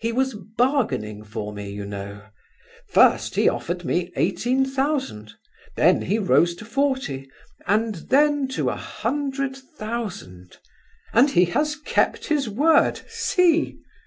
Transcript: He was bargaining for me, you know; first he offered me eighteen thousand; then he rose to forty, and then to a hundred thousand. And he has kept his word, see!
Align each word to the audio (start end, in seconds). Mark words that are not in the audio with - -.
He 0.00 0.12
was 0.12 0.32
bargaining 0.32 1.22
for 1.24 1.52
me, 1.52 1.68
you 1.68 1.84
know; 1.84 2.22
first 2.88 3.34
he 3.34 3.50
offered 3.50 3.84
me 3.84 4.10
eighteen 4.16 4.64
thousand; 4.64 5.34
then 5.76 6.00
he 6.00 6.18
rose 6.18 6.54
to 6.54 6.64
forty, 6.64 7.28
and 7.66 7.96
then 8.08 8.48
to 8.52 8.70
a 8.70 8.76
hundred 8.76 9.54
thousand. 9.54 10.56
And 11.12 11.28
he 11.32 11.44
has 11.52 11.76
kept 11.76 12.28
his 12.28 12.48
word, 12.48 13.02
see! 13.10 13.78